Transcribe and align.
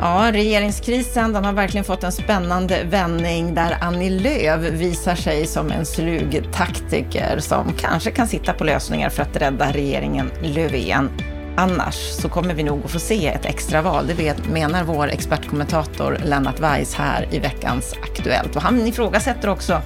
Ja, 0.00 0.30
regeringskrisen 0.32 1.32
den 1.32 1.44
har 1.44 1.52
verkligen 1.52 1.84
fått 1.84 2.04
en 2.04 2.12
spännande 2.12 2.84
vändning 2.84 3.54
där 3.54 3.76
Annie 3.80 4.10
Lööf 4.10 4.60
visar 4.60 5.14
sig 5.14 5.46
som 5.46 5.70
en 5.70 5.86
slug 5.86 6.48
taktiker 6.52 7.38
som 7.38 7.72
kanske 7.78 8.10
kan 8.10 8.28
sitta 8.28 8.52
på 8.52 8.64
lösningar 8.64 9.08
för 9.08 9.22
att 9.22 9.36
rädda 9.36 9.72
regeringen 9.72 10.30
Löfven. 10.42 11.10
Annars 11.56 11.94
så 11.94 12.28
kommer 12.28 12.54
vi 12.54 12.62
nog 12.62 12.84
att 12.84 12.90
få 12.90 12.98
se 12.98 13.26
ett 13.26 13.44
extraval, 13.44 14.06
det 14.06 14.14
vet, 14.14 14.48
menar 14.48 14.84
vår 14.84 15.08
expertkommentator 15.08 16.18
Lennart 16.24 16.60
Weiss 16.60 16.94
här 16.94 17.28
i 17.30 17.38
veckans 17.38 17.94
Aktuellt. 18.02 18.56
Och 18.56 18.62
han 18.62 18.86
ifrågasätter 18.86 19.48
också 19.48 19.82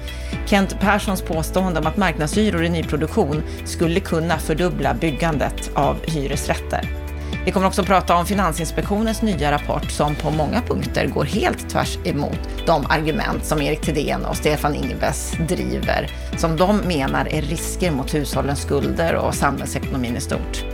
Kent 0.47 0.81
Perssons 0.81 1.23
påstående 1.23 1.81
om 1.81 1.87
att 1.87 1.97
marknadshyror 1.97 2.65
i 2.65 2.69
nyproduktion 2.69 3.43
skulle 3.65 4.01
kunna 4.01 4.39
fördubbla 4.39 4.95
byggandet 4.95 5.71
av 5.75 5.97
hyresrätter. 6.07 7.02
Vi 7.45 7.53
kommer 7.53 7.67
också 7.67 7.85
prata 7.85 8.17
om 8.17 8.27
Finansinspektionens 8.27 9.23
nya 9.23 9.53
rapport 9.53 9.91
som 9.91 10.15
på 10.15 10.31
många 10.31 10.61
punkter 10.61 11.07
går 11.07 11.25
helt 11.25 11.71
tvärs 11.71 11.99
emot 12.05 12.39
de 12.67 12.87
argument 12.87 13.45
som 13.45 13.63
Erik 13.63 13.81
Thedéen 13.81 14.25
och 14.25 14.37
Stefan 14.37 14.75
Ingves 14.75 15.33
driver, 15.49 16.11
som 16.37 16.57
de 16.57 16.77
menar 16.77 17.29
är 17.31 17.43
risker 17.43 17.91
mot 17.91 18.15
hushållens 18.15 18.63
skulder 18.63 19.15
och 19.15 19.35
samhällsekonomin 19.35 20.17
i 20.17 20.21
stort. 20.21 20.65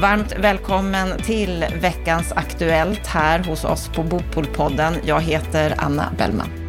Varmt 0.00 0.34
välkommen 0.38 1.22
till 1.22 1.64
veckans 1.80 2.32
Aktuellt 2.32 3.06
här 3.06 3.38
hos 3.44 3.64
oss 3.64 3.88
på 3.88 4.02
Bopolpodden. 4.02 4.94
Jag 5.04 5.20
heter 5.20 5.74
Anna 5.78 6.12
Bellman. 6.18 6.67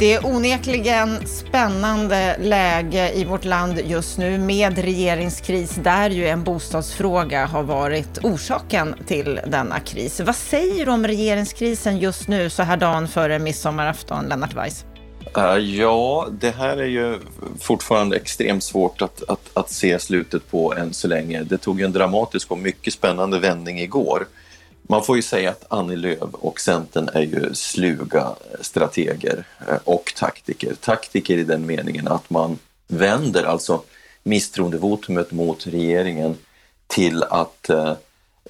Det 0.00 0.14
är 0.14 0.26
onekligen 0.26 1.26
spännande 1.26 2.36
läge 2.38 3.12
i 3.14 3.24
vårt 3.24 3.44
land 3.44 3.80
just 3.84 4.18
nu 4.18 4.38
med 4.38 4.78
regeringskris 4.78 5.74
där 5.82 6.10
ju 6.10 6.26
en 6.28 6.44
bostadsfråga 6.44 7.46
har 7.46 7.62
varit 7.62 8.18
orsaken 8.22 8.94
till 9.06 9.40
denna 9.46 9.80
kris. 9.80 10.20
Vad 10.20 10.36
säger 10.36 10.86
du 10.86 10.92
om 10.92 11.06
regeringskrisen 11.06 11.98
just 11.98 12.28
nu 12.28 12.50
så 12.50 12.62
här 12.62 12.76
dagen 12.76 13.08
före 13.08 13.38
midsommarafton, 13.38 14.26
Lennart 14.28 14.54
Weiss? 14.54 14.84
Eh, 15.36 15.56
ja, 15.56 16.28
det 16.30 16.50
här 16.50 16.76
är 16.76 16.86
ju 16.86 17.18
fortfarande 17.60 18.16
extremt 18.16 18.64
svårt 18.64 19.02
att, 19.02 19.22
att, 19.28 19.50
att 19.54 19.70
se 19.70 19.98
slutet 19.98 20.50
på 20.50 20.74
än 20.74 20.94
så 20.94 21.08
länge. 21.08 21.42
Det 21.42 21.58
tog 21.58 21.80
en 21.80 21.92
dramatisk 21.92 22.50
och 22.50 22.58
mycket 22.58 22.92
spännande 22.92 23.38
vändning 23.38 23.80
igår. 23.80 24.26
Man 24.90 25.04
får 25.04 25.16
ju 25.16 25.22
säga 25.22 25.50
att 25.50 25.64
Annie 25.68 25.96
Lööf 25.96 26.30
och 26.32 26.60
Centern 26.60 27.08
är 27.12 27.22
ju 27.22 27.54
sluga 27.54 28.34
strateger 28.60 29.44
eh, 29.68 29.78
och 29.84 30.12
taktiker. 30.16 30.74
Taktiker 30.74 31.38
i 31.38 31.44
den 31.44 31.66
meningen 31.66 32.08
att 32.08 32.30
man 32.30 32.58
vänder 32.88 33.44
alltså 33.44 33.82
misstroendevotumet 34.22 35.32
mot 35.32 35.66
regeringen 35.66 36.36
till 36.86 37.22
att 37.22 37.70
eh, 37.70 37.92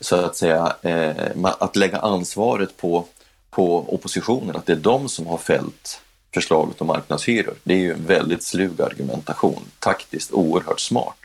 så 0.00 0.16
att 0.16 0.36
säga 0.36 0.76
eh, 0.82 1.28
att 1.42 1.76
lägga 1.76 1.98
ansvaret 1.98 2.76
på, 2.76 3.04
på 3.50 3.94
oppositionen, 3.94 4.56
att 4.56 4.66
det 4.66 4.72
är 4.72 4.76
de 4.76 5.08
som 5.08 5.26
har 5.26 5.38
fällt 5.38 6.00
förslaget 6.34 6.80
om 6.80 6.86
marknadshyror. 6.86 7.54
Det 7.62 7.74
är 7.74 7.78
ju 7.78 7.92
en 7.92 8.06
väldigt 8.06 8.42
slug 8.42 8.80
argumentation, 8.80 9.62
taktiskt 9.78 10.32
oerhört 10.32 10.80
smart. 10.80 11.16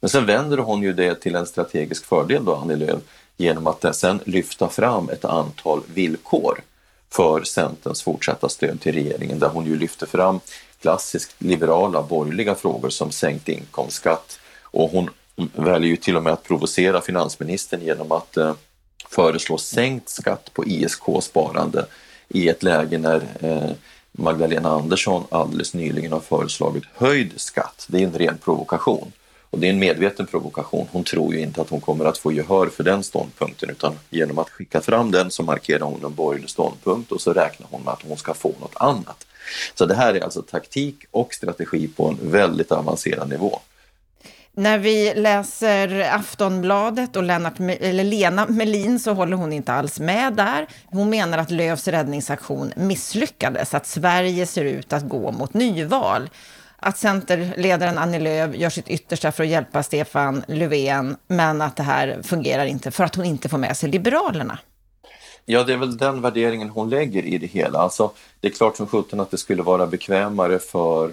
Men 0.00 0.10
sen 0.10 0.26
vänder 0.26 0.58
hon 0.58 0.82
ju 0.82 0.92
det 0.92 1.14
till 1.14 1.34
en 1.34 1.46
strategisk 1.46 2.04
fördel 2.06 2.44
då, 2.44 2.54
Annie 2.54 2.76
Lööf, 2.76 3.00
genom 3.38 3.66
att 3.66 3.96
sen 3.96 4.20
lyfta 4.24 4.68
fram 4.68 5.08
ett 5.08 5.24
antal 5.24 5.80
villkor 5.94 6.60
för 7.10 7.44
Centerns 7.44 8.02
fortsatta 8.02 8.48
stöd 8.48 8.80
till 8.80 8.94
regeringen 8.94 9.38
där 9.38 9.48
hon 9.48 9.66
ju 9.66 9.76
lyfter 9.76 10.06
fram 10.06 10.40
klassiskt 10.80 11.34
liberala 11.38 12.02
borgerliga 12.02 12.54
frågor 12.54 12.88
som 12.88 13.10
sänkt 13.10 13.48
inkomstskatt 13.48 14.38
och 14.62 14.90
hon 14.90 15.10
väljer 15.54 15.90
ju 15.90 15.96
till 15.96 16.16
och 16.16 16.22
med 16.22 16.32
att 16.32 16.44
provocera 16.44 17.00
finansministern 17.00 17.80
genom 17.80 18.12
att 18.12 18.36
eh, 18.36 18.54
föreslå 19.08 19.58
sänkt 19.58 20.08
skatt 20.08 20.50
på 20.52 20.64
ISK-sparande 20.64 21.86
i 22.28 22.48
ett 22.48 22.62
läge 22.62 22.98
när 22.98 23.22
eh, 23.40 23.70
Magdalena 24.12 24.70
Andersson 24.70 25.24
alldeles 25.30 25.74
nyligen 25.74 26.12
har 26.12 26.20
föreslagit 26.20 26.84
höjd 26.94 27.32
skatt. 27.36 27.86
Det 27.88 27.98
är 27.98 28.06
en 28.06 28.18
ren 28.18 28.38
provokation. 28.38 29.12
Och 29.50 29.58
det 29.58 29.66
är 29.66 29.70
en 29.70 29.78
medveten 29.78 30.26
provokation. 30.26 30.88
Hon 30.92 31.04
tror 31.04 31.34
ju 31.34 31.40
inte 31.40 31.60
att 31.60 31.70
hon 31.70 31.80
kommer 31.80 32.04
att 32.04 32.18
få 32.18 32.32
gehör 32.32 32.66
för 32.66 32.84
den 32.84 33.02
ståndpunkten 33.02 33.70
utan 33.70 33.98
genom 34.10 34.38
att 34.38 34.50
skicka 34.50 34.80
fram 34.80 35.10
den 35.10 35.30
så 35.30 35.42
markerar 35.42 35.84
hon 35.84 36.04
en 36.04 36.14
borgerlig 36.14 36.50
ståndpunkt 36.50 37.12
och 37.12 37.20
så 37.20 37.32
räknar 37.32 37.66
hon 37.70 37.82
med 37.82 37.92
att 37.92 38.02
hon 38.02 38.16
ska 38.16 38.34
få 38.34 38.52
något 38.60 38.76
annat. 38.76 39.26
Så 39.74 39.86
det 39.86 39.94
här 39.94 40.14
är 40.14 40.20
alltså 40.20 40.42
taktik 40.42 40.96
och 41.10 41.34
strategi 41.34 41.88
på 41.88 42.08
en 42.08 42.30
väldigt 42.30 42.72
avancerad 42.72 43.28
nivå. 43.28 43.60
När 44.52 44.78
vi 44.78 45.14
läser 45.14 46.00
Aftonbladet 46.14 47.16
och 47.16 47.22
Lennart, 47.22 47.60
eller 47.60 48.04
Lena 48.04 48.46
Melin 48.46 49.00
så 49.00 49.12
håller 49.12 49.36
hon 49.36 49.52
inte 49.52 49.72
alls 49.72 50.00
med 50.00 50.32
där. 50.32 50.66
Hon 50.86 51.10
menar 51.10 51.38
att 51.38 51.50
Löfs 51.50 51.88
räddningsaktion 51.88 52.72
misslyckades, 52.76 53.74
att 53.74 53.86
Sverige 53.86 54.46
ser 54.46 54.64
ut 54.64 54.92
att 54.92 55.08
gå 55.08 55.32
mot 55.32 55.54
nyval. 55.54 56.30
Att 56.80 56.98
Centerledaren 56.98 57.98
Annie 57.98 58.18
Lööf 58.18 58.56
gör 58.56 58.70
sitt 58.70 58.88
yttersta 58.88 59.32
för 59.32 59.44
att 59.44 59.48
hjälpa 59.48 59.82
Stefan 59.82 60.44
Löfven, 60.48 61.16
men 61.26 61.60
att 61.60 61.76
det 61.76 61.82
här 61.82 62.20
fungerar 62.22 62.66
inte 62.66 62.90
för 62.90 63.04
att 63.04 63.14
hon 63.14 63.24
inte 63.24 63.48
får 63.48 63.58
med 63.58 63.76
sig 63.76 63.90
Liberalerna. 63.90 64.58
Ja, 65.44 65.64
det 65.64 65.72
är 65.72 65.76
väl 65.76 65.96
den 65.96 66.20
värderingen 66.20 66.68
hon 66.68 66.90
lägger 66.90 67.22
i 67.22 67.38
det 67.38 67.46
hela. 67.46 67.78
Alltså, 67.78 68.10
det 68.40 68.48
är 68.48 68.52
klart 68.52 68.76
som 68.76 68.86
sjutton 68.86 69.20
att 69.20 69.30
det 69.30 69.38
skulle 69.38 69.62
vara 69.62 69.86
bekvämare 69.86 70.58
för 70.58 71.10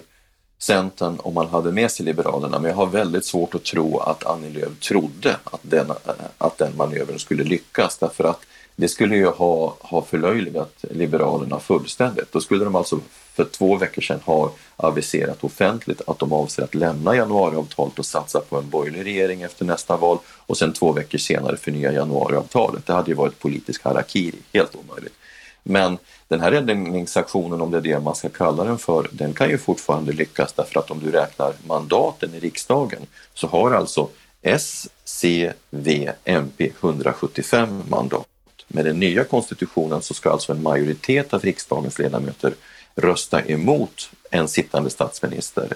Centern 0.58 1.16
om 1.18 1.34
man 1.34 1.48
hade 1.48 1.72
med 1.72 1.90
sig 1.90 2.06
Liberalerna, 2.06 2.58
men 2.58 2.70
jag 2.70 2.76
har 2.76 2.86
väldigt 2.86 3.24
svårt 3.24 3.54
att 3.54 3.64
tro 3.64 3.98
att 3.98 4.26
Annie 4.26 4.50
Lööf 4.50 4.80
trodde 4.80 5.36
att 5.44 5.60
den, 5.62 5.92
att 6.38 6.58
den 6.58 6.76
manövern 6.76 7.18
skulle 7.18 7.44
lyckas 7.44 7.98
därför 7.98 8.24
att 8.24 8.40
det 8.76 8.88
skulle 8.88 9.16
ju 9.16 9.26
ha, 9.26 9.76
ha 9.80 10.02
förlöjligat 10.02 10.84
Liberalerna 10.90 11.60
fullständigt. 11.60 12.32
Då 12.32 12.40
skulle 12.40 12.64
de 12.64 12.76
alltså 12.76 13.00
för 13.34 13.44
två 13.44 13.76
veckor 13.76 14.02
sedan 14.02 14.20
ha 14.24 14.52
aviserat 14.76 15.44
offentligt 15.44 16.02
att 16.06 16.18
de 16.18 16.32
avser 16.32 16.62
att 16.62 16.74
lämna 16.74 17.16
januariavtalet 17.16 17.98
och 17.98 18.06
satsa 18.06 18.40
på 18.40 18.56
en 18.56 18.70
borgerlig 18.70 19.04
regering 19.04 19.42
efter 19.42 19.64
nästa 19.64 19.96
val 19.96 20.18
och 20.26 20.56
sen 20.56 20.72
två 20.72 20.92
veckor 20.92 21.18
senare 21.18 21.56
förnya 21.56 21.92
januariavtalet. 21.92 22.86
Det 22.86 22.92
hade 22.92 23.10
ju 23.10 23.14
varit 23.14 23.38
politisk 23.38 23.84
harakiri, 23.84 24.38
helt 24.52 24.76
omöjligt. 24.76 25.14
Men 25.62 25.98
den 26.28 26.40
här 26.40 26.50
räddningsaktionen, 26.50 27.60
om 27.60 27.70
det 27.70 27.76
är 27.76 27.82
det 27.82 28.00
man 28.00 28.14
ska 28.14 28.28
kalla 28.28 28.64
den 28.64 28.78
för, 28.78 29.08
den 29.12 29.32
kan 29.32 29.50
ju 29.50 29.58
fortfarande 29.58 30.12
lyckas 30.12 30.52
därför 30.52 30.80
att 30.80 30.90
om 30.90 31.00
du 31.00 31.10
räknar 31.10 31.52
mandaten 31.66 32.34
i 32.34 32.40
riksdagen 32.40 33.06
så 33.34 33.46
har 33.46 33.70
alltså 33.70 34.08
S, 34.42 34.88
C, 35.04 35.52
V, 35.70 36.12
MP 36.24 36.72
175 36.80 37.82
mandat. 37.88 38.26
Med 38.68 38.84
den 38.84 39.00
nya 39.00 39.24
konstitutionen 39.24 40.02
så 40.02 40.14
ska 40.14 40.30
alltså 40.30 40.52
en 40.52 40.62
majoritet 40.62 41.34
av 41.34 41.42
riksdagens 41.42 41.98
ledamöter 41.98 42.54
rösta 42.94 43.42
emot 43.42 44.10
en 44.30 44.48
sittande 44.48 44.90
statsminister 44.90 45.72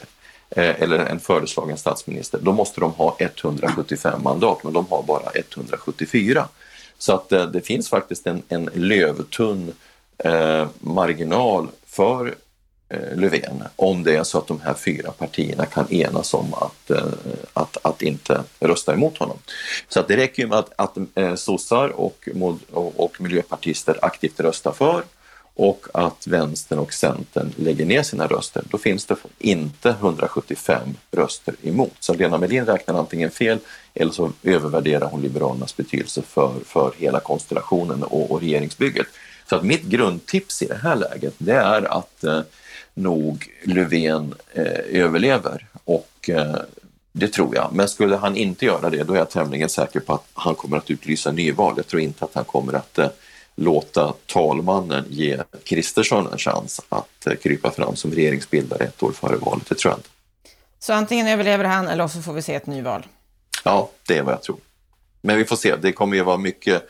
eh, 0.50 0.82
eller 0.82 0.98
en 0.98 1.20
föreslagen 1.20 1.78
statsminister. 1.78 2.40
Då 2.42 2.52
måste 2.52 2.80
de 2.80 2.92
ha 2.92 3.16
175 3.18 4.22
mandat, 4.22 4.64
men 4.64 4.72
de 4.72 4.86
har 4.90 5.02
bara 5.02 5.30
174. 5.34 6.48
Så 6.98 7.12
att 7.12 7.32
eh, 7.32 7.46
det 7.46 7.60
finns 7.60 7.88
faktiskt 7.88 8.26
en, 8.26 8.42
en 8.48 8.70
lövtunn 8.74 9.72
eh, 10.18 10.68
marginal 10.80 11.68
för 11.86 12.34
Eh, 12.90 13.16
Löfven 13.16 13.62
om 13.76 14.02
det 14.02 14.16
är 14.16 14.24
så 14.24 14.38
att 14.38 14.46
de 14.46 14.60
här 14.60 14.74
fyra 14.74 15.10
partierna 15.10 15.66
kan 15.66 15.92
enas 15.92 16.34
om 16.34 16.54
att, 16.54 16.90
eh, 16.90 17.04
att, 17.52 17.76
att 17.82 18.02
inte 18.02 18.42
rösta 18.60 18.94
emot 18.94 19.18
honom. 19.18 19.38
Så 19.88 20.00
att 20.00 20.08
det 20.08 20.16
räcker 20.16 20.42
ju 20.42 20.48
med 20.48 20.58
att, 20.58 20.72
att 20.76 20.96
eh, 21.14 21.34
sossar 21.34 21.88
och, 21.88 22.28
och, 22.70 23.00
och 23.00 23.20
miljöpartister 23.20 23.98
aktivt 24.02 24.40
röstar 24.40 24.72
för 24.72 25.02
och 25.54 25.86
att 25.94 26.26
vänstern 26.26 26.78
och 26.78 26.92
centern 26.92 27.52
lägger 27.56 27.84
ner 27.84 28.02
sina 28.02 28.26
röster, 28.26 28.62
då 28.70 28.78
finns 28.78 29.06
det 29.06 29.16
inte 29.38 29.88
175 29.88 30.88
röster 31.10 31.54
emot. 31.62 31.97
Så 32.00 32.15
Lena 32.15 32.38
Melin 32.38 32.66
räknar 32.66 32.94
antingen 32.94 33.30
fel 33.30 33.59
eller 33.94 34.12
så 34.12 34.32
övervärderar 34.42 35.06
hon 35.06 35.22
Liberalernas 35.22 35.76
betydelse 35.76 36.22
för, 36.22 36.54
för 36.66 36.92
hela 36.98 37.20
konstellationen 37.20 38.03
och, 38.03 38.30
och 38.30 38.41
regeringsbygget. 38.41 39.06
Så 39.48 39.56
att 39.56 39.65
mitt 39.65 39.82
grundtips 39.82 40.62
i 40.62 40.66
det 40.66 40.78
här 40.82 40.97
läget 40.97 41.34
det 41.38 41.54
är 41.54 41.98
att 41.98 42.24
eh, 42.24 42.41
nog 42.95 43.47
Löfven 43.65 44.34
eh, 44.53 45.03
överlever 45.03 45.66
och 45.84 46.31
eh, 46.31 46.57
det 47.13 47.28
tror 47.28 47.54
jag. 47.54 47.72
Men 47.72 47.89
skulle 47.89 48.16
han 48.16 48.37
inte 48.37 48.65
göra 48.65 48.91
det 48.91 49.03
då 49.03 49.15
är 49.15 49.19
jag 49.19 49.31
tämligen 49.31 49.69
säker 49.69 50.01
på 50.01 50.13
att 50.13 50.25
han 50.33 50.54
kommer 50.54 50.77
att 50.77 50.91
utlysa 50.91 51.33
nyval. 51.33 51.75
Jag 51.77 51.87
tror 51.87 52.03
inte 52.03 52.25
att 52.25 52.34
han 52.34 52.45
kommer 52.45 52.72
att 52.72 52.98
eh, 52.98 53.09
låta 53.54 54.15
talmannen 54.27 55.04
ge 55.09 55.39
Kristersson 55.65 56.28
en 56.33 56.39
chans 56.39 56.81
att 56.89 57.27
eh, 57.27 57.34
krypa 57.34 57.71
fram 57.71 57.97
som 57.97 58.10
regeringsbildare 58.10 58.84
ett 58.84 59.03
år 59.03 59.13
före 59.13 59.37
valet. 59.37 59.69
Det 59.69 59.75
tror 59.75 59.92
jag 59.92 59.98
inte. 59.98 60.09
Så 60.78 60.92
antingen 60.92 61.27
överlever 61.27 61.65
han 61.65 61.89
eller 61.89 62.09
så 62.09 62.22
får 62.22 62.33
vi 62.33 62.42
se 62.42 62.54
ett 62.54 62.66
nyval? 62.66 63.07
Ja, 63.65 63.91
det 64.07 64.19
är 64.19 64.22
vad 64.22 64.34
jag 64.34 64.42
tror. 64.42 64.57
Men 65.22 65.36
vi 65.36 65.44
får 65.44 65.56
se, 65.56 65.76
det 65.76 65.92
kommer 65.92 66.16
ju 66.16 66.22
vara 66.22 66.36
mycket, 66.36 66.82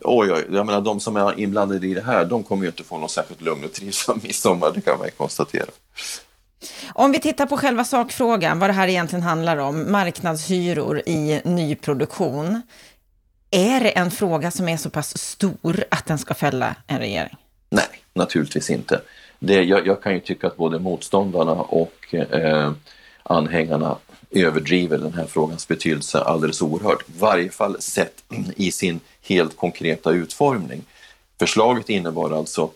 oj 0.00 0.32
oj, 0.32 0.44
jag 0.50 0.66
menar 0.66 0.80
de 0.80 1.00
som 1.00 1.16
är 1.16 1.40
inblandade 1.40 1.86
i 1.86 1.94
det 1.94 2.04
här, 2.04 2.24
de 2.24 2.42
kommer 2.42 2.62
ju 2.62 2.68
inte 2.68 2.84
få 2.84 2.98
någon 2.98 3.08
särskilt 3.08 3.40
lugn 3.40 3.64
och 3.64 3.72
trivsam 3.72 4.20
midsommar, 4.22 4.72
det 4.74 4.80
kan 4.80 4.98
man 4.98 5.06
ju 5.06 5.10
konstatera. 5.10 5.66
Om 6.92 7.12
vi 7.12 7.20
tittar 7.20 7.46
på 7.46 7.56
själva 7.56 7.84
sakfrågan, 7.84 8.58
vad 8.58 8.70
det 8.70 8.74
här 8.74 8.88
egentligen 8.88 9.22
handlar 9.22 9.56
om, 9.56 9.92
marknadshyror 9.92 11.02
i 11.06 11.40
nyproduktion. 11.44 12.62
Är 13.50 13.80
det 13.80 13.90
en 13.90 14.10
fråga 14.10 14.50
som 14.50 14.68
är 14.68 14.76
så 14.76 14.90
pass 14.90 15.18
stor 15.18 15.84
att 15.90 16.06
den 16.06 16.18
ska 16.18 16.34
fälla 16.34 16.74
en 16.86 16.98
regering? 16.98 17.36
Nej, 17.70 17.84
naturligtvis 18.14 18.70
inte. 18.70 19.00
Det, 19.38 19.62
jag, 19.62 19.86
jag 19.86 20.02
kan 20.02 20.14
ju 20.14 20.20
tycka 20.20 20.46
att 20.46 20.56
både 20.56 20.78
motståndarna 20.78 21.52
och 21.52 22.14
eh, 22.14 22.72
anhängarna 23.22 23.96
överdriver 24.30 24.98
den 24.98 25.14
här 25.14 25.26
frågans 25.26 25.68
betydelse 25.68 26.20
alldeles 26.20 26.62
oerhört. 26.62 27.02
I 27.02 27.12
varje 27.18 27.50
fall 27.50 27.76
sett 27.80 28.24
i 28.56 28.72
sin 28.72 29.00
helt 29.22 29.56
konkreta 29.56 30.10
utformning. 30.10 30.84
Förslaget 31.38 31.88
innebar 31.88 32.30
alltså 32.30 32.70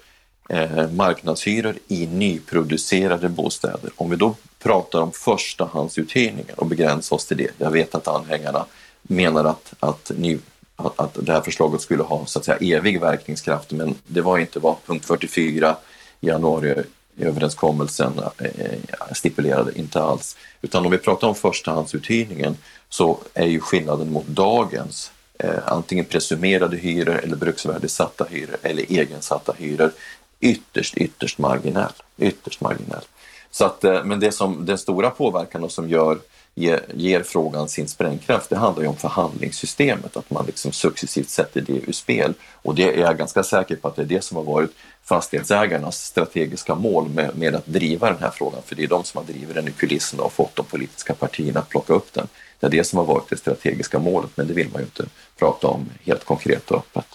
eh, 0.48 0.90
marknadshyror 0.90 1.74
i 1.88 2.06
nyproducerade 2.06 3.28
bostäder. 3.28 3.90
Om 3.96 4.10
vi 4.10 4.16
då 4.16 4.34
pratar 4.58 5.00
om 5.00 5.12
förstahandsuthyrningen 5.12 6.54
och 6.56 6.66
begränsar 6.66 7.16
oss 7.16 7.26
till 7.26 7.36
det. 7.36 7.50
Jag 7.58 7.70
vet 7.70 7.94
att 7.94 8.08
anhängarna 8.08 8.66
menar 9.02 9.44
att, 9.44 9.74
att, 9.80 10.12
ny, 10.16 10.38
att 10.76 11.14
det 11.14 11.32
här 11.32 11.40
förslaget 11.40 11.80
skulle 11.80 12.02
ha 12.02 12.26
så 12.26 12.38
att 12.38 12.44
säga 12.44 12.76
evig 12.78 13.00
verkningskraft 13.00 13.70
men 13.70 13.94
det 14.06 14.20
var 14.20 14.38
inte 14.38 14.58
vad 14.58 14.76
punkt 14.86 15.04
44 15.04 15.76
i 16.20 16.26
januari 16.26 16.82
överenskommelsen 17.22 18.12
eh, 18.38 18.46
eh, 18.46 19.12
stipulerade, 19.12 19.78
inte 19.78 20.02
alls. 20.02 20.36
Utan 20.62 20.84
om 20.84 20.90
vi 20.92 20.98
pratar 20.98 21.28
om 21.28 21.34
förstahandsuthyrningen 21.34 22.56
så 22.88 23.18
är 23.34 23.46
ju 23.46 23.60
skillnaden 23.60 24.12
mot 24.12 24.26
dagens 24.26 25.12
eh, 25.38 25.58
antingen 25.66 26.04
presumerade 26.04 26.76
hyror 26.76 27.20
eller 27.24 27.36
bruksvärdessatta 27.36 28.26
hyror 28.30 28.56
eller 28.62 28.92
egensatta 28.92 29.52
hyror 29.58 29.92
ytterst, 30.40 30.96
ytterst 30.96 31.38
marginell. 31.38 31.92
Ytterst 32.18 32.60
marginell. 32.60 33.04
Så 33.50 33.64
att, 33.64 33.82
men 33.82 34.20
det 34.20 34.32
som, 34.32 34.66
den 34.66 34.78
stora 34.78 35.10
påverkan 35.10 35.64
och 35.64 35.72
som 35.72 35.88
gör, 35.88 36.18
ger, 36.54 36.80
ger, 36.94 37.22
frågan 37.22 37.68
sin 37.68 37.88
sprängkraft, 37.88 38.50
det 38.50 38.56
handlar 38.56 38.82
ju 38.82 38.88
om 38.88 38.96
förhandlingssystemet, 38.96 40.16
att 40.16 40.30
man 40.30 40.46
liksom 40.46 40.72
successivt 40.72 41.28
sätter 41.28 41.60
det 41.60 41.72
ur 41.72 41.92
spel. 41.92 42.34
Och 42.62 42.74
det 42.74 42.94
är 42.94 43.00
jag 43.00 43.18
ganska 43.18 43.42
säker 43.42 43.76
på 43.76 43.88
att 43.88 43.96
det 43.96 44.02
är 44.02 44.06
det 44.06 44.24
som 44.24 44.36
har 44.36 44.44
varit 44.44 44.70
fastighetsägarnas 45.04 46.04
strategiska 46.04 46.74
mål 46.74 47.08
med, 47.08 47.36
med 47.36 47.54
att 47.54 47.66
driva 47.66 48.10
den 48.10 48.20
här 48.20 48.30
frågan, 48.30 48.62
för 48.64 48.76
det 48.76 48.82
är 48.82 48.88
de 48.88 49.04
som 49.04 49.18
har 49.18 49.24
drivit 49.32 49.54
den 49.54 49.68
i 49.68 49.72
kulisserna 49.72 50.22
och 50.22 50.32
fått 50.32 50.56
de 50.56 50.66
politiska 50.66 51.14
partierna 51.14 51.60
att 51.60 51.68
plocka 51.68 51.92
upp 51.92 52.12
den. 52.12 52.28
Det 52.60 52.66
är 52.66 52.70
det 52.70 52.84
som 52.84 52.98
har 52.98 53.06
varit 53.06 53.30
det 53.30 53.36
strategiska 53.36 53.98
målet, 53.98 54.30
men 54.34 54.46
det 54.46 54.54
vill 54.54 54.68
man 54.72 54.80
ju 54.80 54.84
inte 54.84 55.04
prata 55.38 55.66
om 55.66 55.90
helt 56.04 56.24
konkret 56.24 56.70
och 56.70 56.78
öppet. 56.78 57.06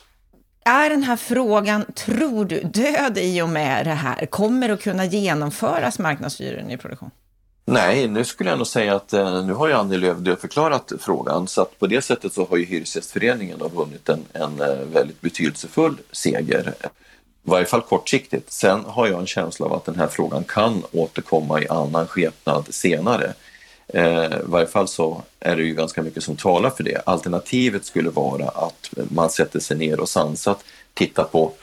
Är 0.66 0.90
den 0.90 1.04
här 1.04 1.18
frågan, 1.18 1.86
tror 1.94 2.45
du, 2.45 2.62
död 2.62 3.18
i 3.18 3.42
och 3.42 3.50
med 3.50 3.86
det 3.86 3.94
här? 3.94 4.25
Kommer 4.25 4.69
att 4.69 4.81
kunna 4.81 5.06
genomföras 5.06 6.00
marknadshyror 6.00 6.72
i 6.72 6.78
produktion? 6.78 7.12
Nej, 7.69 8.08
nu 8.08 8.24
skulle 8.24 8.50
jag 8.50 8.58
nog 8.58 8.68
säga 8.68 8.96
att 8.96 9.14
eh, 9.14 9.46
nu 9.46 9.54
har 9.54 9.68
ju 9.68 9.74
Annie 9.74 9.98
Lööf 9.98 10.40
förklarat 10.40 10.92
frågan 11.00 11.48
så 11.48 11.62
att 11.62 11.80
på 11.80 11.88
det 11.88 12.02
sättet 12.02 12.34
så 12.34 12.46
har 12.46 12.58
ju 12.58 12.66
Hyresgästföreningen 12.66 13.60
vunnit 13.60 14.10
en, 14.10 14.25
en 14.34 14.62
eh, 14.62 14.78
väldigt 14.94 15.22
betydelsefull 15.22 15.98
seger. 16.12 16.74
I 16.84 16.88
varje 17.50 17.66
fall 17.66 17.81
kortsiktigt. 17.81 18.52
Sen 18.52 18.86
har 18.86 19.08
jag 19.08 19.19
en 19.19 19.28
känsla 19.28 19.66
av 19.66 19.74
att 19.74 19.86
den 19.86 19.96
här 19.96 20.08
frågan 20.08 20.44
kan 20.44 20.84
återkomma 20.92 21.62
i 21.62 21.68
annan 21.68 22.08
skepnad 22.08 22.66
senare. 22.69 23.34
Eh, 23.88 24.25
I 24.25 24.42
varje 24.44 24.68
fall 24.68 24.88
så 24.88 25.24
är 25.40 25.56
det 25.56 25.64
ju 25.64 25.74
ganska 25.74 26.02
mycket 26.02 26.24
som 26.24 26.36
talar 26.36 26.69
för 26.69 26.84
det. 26.84 27.02
Alternativet 27.06 27.86
skulle 27.86 28.10
vara 28.10 28.48
att 28.48 28.90
man 28.94 29.30
sätter 29.30 29.60
sig 29.60 29.78
ner 29.78 30.00
och 30.00 30.10
sansat 30.10 30.64
tittar 30.94 31.24
på 31.24 31.54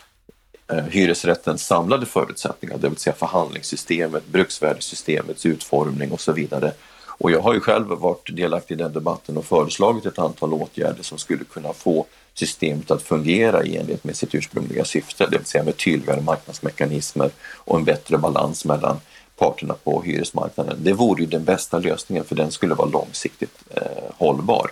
Eh, 0.68 0.84
hyresrättens 0.84 1.66
samlade 1.66 2.06
förutsättningar, 2.06 2.78
det 2.78 2.88
vill 2.88 2.98
säga 2.98 3.14
förhandlingssystemet, 3.14 4.26
bruksvärdessystemets 4.26 5.46
utformning 5.46 6.12
och 6.12 6.20
så 6.20 6.32
vidare. 6.32 6.72
Och 7.06 7.30
jag 7.30 7.40
har 7.40 7.54
ju 7.54 7.60
själv 7.60 7.86
varit 7.86 8.36
delaktig 8.36 8.74
i 8.74 8.78
den 8.78 8.92
debatten 8.92 9.36
och 9.36 9.44
föreslagit 9.44 10.06
ett 10.06 10.18
antal 10.18 10.52
åtgärder 10.52 11.02
som 11.02 11.18
skulle 11.18 11.44
kunna 11.44 11.72
få 11.72 12.06
systemet 12.34 12.90
att 12.90 13.02
fungera 13.02 13.64
i 13.64 13.76
enlighet 13.76 14.04
med 14.04 14.16
sitt 14.16 14.34
ursprungliga 14.34 14.84
syfte, 14.84 15.26
det 15.30 15.38
vill 15.38 15.46
säga 15.46 15.64
med 15.64 15.76
tydligare 15.76 16.20
marknadsmekanismer 16.20 17.30
och 17.54 17.78
en 17.78 17.84
bättre 17.84 18.18
balans 18.18 18.64
mellan 18.64 18.96
parterna 19.36 19.74
på 19.84 20.02
hyresmarknaden. 20.02 20.76
Det 20.78 20.92
vore 20.92 21.22
ju 21.22 21.26
den 21.26 21.44
bästa 21.44 21.78
lösningen 21.78 22.24
för 22.24 22.34
den 22.34 22.50
skulle 22.50 22.74
vara 22.74 22.88
långsiktigt 22.88 23.58
eh, 23.70 23.82
hållbar. 24.18 24.70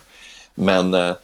Men 0.55 0.95
eh, 0.95 1.15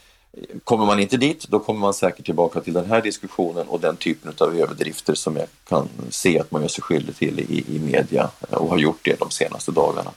kommer 0.65 0.87
man 0.87 1.01
inte 1.01 1.17
dit, 1.17 1.49
då 1.49 1.59
kommer 1.59 1.81
man 1.81 1.95
säkert 1.95 2.25
tillbaka 2.25 2.61
till 2.61 2.73
den 2.73 2.87
här 2.87 3.03
diskussionen 3.03 3.69
och 3.69 3.81
den 3.81 3.97
typen 3.97 4.33
av 4.39 4.57
överdrifter 4.57 5.15
som 5.15 5.37
jag 5.37 5.47
kan 5.69 5.89
se 6.11 6.41
att 6.41 6.51
man 6.51 6.63
gör 6.63 6.69
sig 6.69 6.83
skyldig 6.83 7.17
till 7.17 7.41
i, 7.41 7.77
i 7.77 7.79
media 7.79 8.31
och 8.51 8.69
har 8.69 8.79
gjort 8.79 9.01
det 9.03 9.19
de 9.19 9.31
senaste 9.31 9.73
dagarna. 9.73 10.11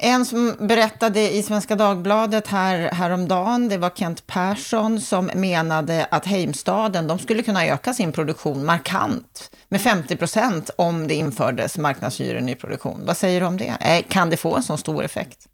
En 0.00 0.26
som 0.26 0.54
berättade 0.60 1.30
i 1.30 1.42
Svenska 1.42 1.76
Dagbladet 1.76 2.46
här, 2.46 2.78
häromdagen, 2.78 3.68
det 3.68 3.78
var 3.78 3.90
Kent 3.90 4.26
Persson 4.26 5.00
som 5.00 5.30
menade 5.34 6.06
att 6.10 6.26
Heimstaden, 6.26 7.06
de 7.06 7.18
skulle 7.18 7.42
kunna 7.42 7.66
öka 7.66 7.94
sin 7.94 8.12
produktion 8.12 8.64
markant 8.64 9.50
med 9.68 9.80
50 9.80 10.16
procent 10.16 10.70
om 10.76 11.08
det 11.08 11.14
infördes 11.14 11.78
marknadshyror 11.78 12.38
i 12.38 12.42
nyproduktion. 12.42 13.00
Vad 13.06 13.16
säger 13.16 13.40
du 13.40 13.46
om 13.46 13.56
det? 13.56 13.76
Eh, 13.80 14.04
kan 14.08 14.30
det 14.30 14.36
få 14.36 14.56
en 14.56 14.62
så 14.62 14.76
stor 14.76 15.04
effekt? 15.04 15.46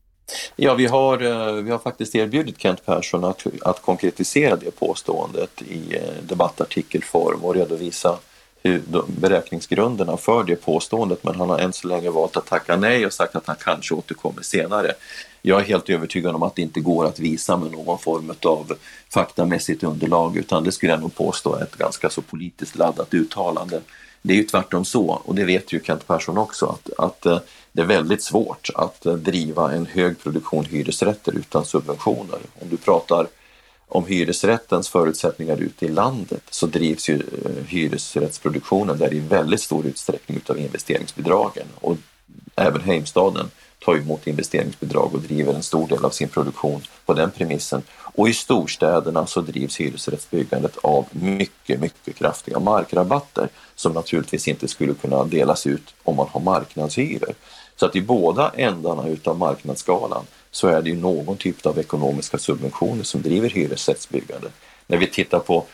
Ja, 0.56 0.75
vi 0.75 0.87
har, 0.87 1.23
eh, 1.23 1.53
vi 1.53 1.71
har 1.71 1.79
faktiskt 1.79 2.15
erbjudit 2.15 2.59
Kent 2.59 2.87
Persson 2.87 3.25
att, 3.25 3.47
att 3.62 3.82
konkretisera 3.82 4.56
det 4.56 4.71
påståendet 4.71 5.62
i 5.62 5.97
eh, 5.97 6.23
debattartikelform 6.23 7.44
och 7.44 7.55
redovisa 7.55 8.19
hur 8.62 8.82
beräkningsgrunderna 9.06 10.17
för 10.17 10.44
det 10.44 10.56
påståendet 10.56 11.25
men 11.25 11.35
han 11.35 11.50
har 11.50 11.59
än 11.59 11.73
så 11.73 11.88
länge 11.88 12.11
valt 12.11 12.37
att 12.37 12.47
tacka 12.47 12.76
nej 12.76 13.06
och 13.06 13.12
sagt 13.12 13.37
att 13.37 13.47
han 13.47 13.56
kanske 13.61 13.94
återkommer 13.94 14.43
senare. 14.43 14.93
Jag 15.43 15.61
är 15.61 15.65
helt 15.65 15.91
övertygad 15.91 16.35
om 16.35 16.43
att 16.43 16.55
det 16.55 16.62
inte 16.62 16.81
går 16.81 17.06
att 17.06 17.19
visa 17.19 17.56
med 17.56 17.73
någon 17.73 17.99
form 17.99 18.35
av 18.43 18.73
faktamässigt 19.09 19.82
underlag 19.82 20.37
utan 20.37 20.65
det 20.65 20.73
skulle 20.73 20.93
jag 20.93 21.00
nog 21.00 21.15
påstå 21.15 21.55
är 21.55 21.62
ett 21.62 21.76
ganska 21.76 22.11
så 22.11 22.23
politiskt 22.23 22.76
laddat 22.76 23.15
uttalande. 23.15 23.81
Det 24.26 24.32
är 24.32 24.37
ju 24.37 24.44
tvärtom 24.44 24.85
så, 24.85 25.06
och 25.06 25.35
det 25.35 25.44
vet 25.44 25.73
ju 25.73 25.81
Kent 25.85 26.06
Persson 26.06 26.38
också, 26.38 26.67
att, 26.67 26.91
att 26.99 27.26
eh, 27.26 27.38
det 27.73 27.82
är 27.82 27.87
väldigt 27.87 28.23
svårt 28.23 28.71
att 28.75 29.06
eh, 29.06 29.15
driva 29.15 29.73
en 29.73 29.87
hög 29.87 30.19
produktion 30.19 30.65
hyresrätter 30.65 31.37
utan 31.37 31.65
subventioner. 31.65 32.38
Om 32.61 32.69
du 32.69 32.76
pratar 32.76 33.26
om 33.88 34.06
hyresrättens 34.06 34.88
förutsättningar 34.88 35.56
ute 35.56 35.87
i 35.87 35.88
landet 35.88 36.43
så 36.50 36.67
drivs 36.67 37.09
ju 37.09 37.15
eh, 37.15 37.67
hyresrättsproduktionen 37.67 38.99
där 38.99 39.15
i 39.15 39.19
väldigt 39.19 39.61
stor 39.61 39.87
utsträckning 39.87 40.37
utav 40.37 40.59
investeringsbidragen 40.59 41.67
och 41.81 41.97
även 42.56 42.81
Heimstaden 42.81 43.50
tar 43.85 43.97
emot 43.97 44.27
investeringsbidrag 44.27 45.15
och 45.15 45.21
driver 45.21 45.55
en 45.55 45.63
stor 45.63 45.88
del 45.88 46.05
av 46.05 46.11
sin 46.11 46.29
produktion 46.29 46.83
på 47.07 47.14
den 47.14 47.31
premissen. 47.31 47.83
Och 47.97 48.29
i 48.29 48.33
storstäderna 48.33 49.26
så 49.26 49.41
drivs 49.41 49.81
hyresrättsbyggandet 49.81 50.76
av 50.83 51.07
mycket, 51.11 51.81
mycket 51.81 52.17
kraftiga 52.17 52.59
markrabatter 52.59 53.49
som 53.75 53.93
naturligtvis 53.93 54.49
inte 54.49 54.69
skulle 54.69 54.95
kunna 54.95 55.25
delas 55.25 55.67
ut 55.67 55.95
om 56.03 56.17
man 56.17 56.29
har 56.29 56.41
marknadshyror. 56.41 57.35
Så 57.76 57.87
att 57.87 57.97
i 57.97 58.03
båda 58.03 58.53
ändarna 58.57 59.09
utav 59.09 59.38
marknadsskalan 59.38 60.26
så 60.50 60.69
är 60.69 60.83
det 60.83 60.91
ju 60.91 60.97
någon 60.97 61.37
typ 61.37 61.67
av 61.67 61.79
ekonomiska 61.79 62.38
subventioner 62.38 63.03
som 63.03 63.23
driver 63.23 63.49
hyresrättsbyggande. 63.49 64.49
När 64.87 64.99
vi 64.99 65.07
tittar 65.07 65.38
på, 65.38 65.64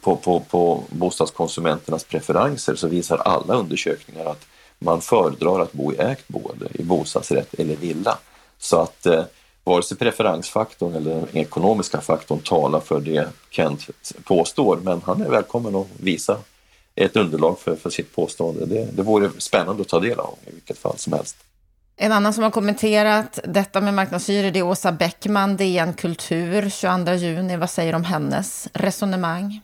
på, 0.00 0.16
på, 0.16 0.40
på 0.40 0.84
bostadskonsumenternas 0.88 2.04
preferenser 2.04 2.74
så 2.74 2.88
visar 2.88 3.16
alla 3.18 3.54
undersökningar 3.54 4.24
att 4.24 4.46
man 4.80 5.00
föredrar 5.00 5.60
att 5.60 5.72
bo 5.72 5.92
i 5.92 5.96
ägt 5.98 6.28
boende, 6.28 6.68
i 6.74 6.82
bostadsrätt 6.82 7.54
eller 7.54 7.76
villa. 7.76 8.18
Så 8.58 8.80
att 8.80 9.06
eh, 9.06 9.24
vare 9.64 9.82
sig 9.82 9.96
preferensfaktorn 9.96 10.94
eller 10.94 11.14
den 11.14 11.28
ekonomiska 11.32 12.00
faktorn 12.00 12.38
talar 12.38 12.80
för 12.80 13.00
det 13.00 13.28
Kent 13.50 13.90
påstår, 14.24 14.76
men 14.76 15.02
han 15.04 15.22
är 15.22 15.30
välkommen 15.30 15.74
att 15.76 15.86
visa 16.00 16.38
ett 16.94 17.16
underlag 17.16 17.58
för, 17.58 17.76
för 17.76 17.90
sitt 17.90 18.14
påstående. 18.14 18.66
Det, 18.66 18.88
det 18.92 19.02
vore 19.02 19.30
spännande 19.38 19.82
att 19.82 19.88
ta 19.88 20.00
del 20.00 20.20
av 20.20 20.34
i 20.46 20.54
vilket 20.54 20.78
fall 20.78 20.98
som 20.98 21.12
helst. 21.12 21.36
En 21.96 22.12
annan 22.12 22.34
som 22.34 22.42
har 22.42 22.50
kommenterat 22.50 23.38
detta 23.44 23.80
med 23.80 23.94
marknadshyror 23.94 24.50
det 24.50 24.58
är 24.58 24.62
Åsa 24.62 24.92
Bäckman, 24.92 25.56
DN 25.56 25.94
Kultur, 25.94 26.70
22 26.70 27.12
juni. 27.12 27.56
Vad 27.56 27.70
säger 27.70 27.92
du 27.92 27.96
om 27.96 28.04
hennes 28.04 28.68
resonemang? 28.72 29.60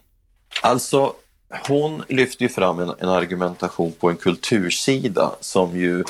Alltså, 0.62 1.12
hon 1.48 2.02
lyfter 2.08 2.42
ju 2.42 2.48
fram 2.48 2.78
en, 2.78 2.92
en, 2.98 3.08
argumentation 3.08 3.92
på 3.92 4.10
en 4.10 4.16
kultursida 4.16 5.30
som 5.40 5.76
ju 5.76 6.04